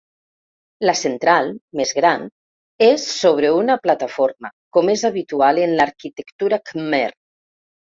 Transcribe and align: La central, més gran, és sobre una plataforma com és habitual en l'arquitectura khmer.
La 0.89 0.95
central, 1.01 1.51
més 1.81 1.91
gran, 1.99 2.25
és 2.87 3.07
sobre 3.19 3.53
una 3.61 3.79
plataforma 3.87 4.55
com 4.77 4.93
és 4.99 5.09
habitual 5.15 5.65
en 5.71 5.81
l'arquitectura 5.83 6.65
khmer. 6.69 7.09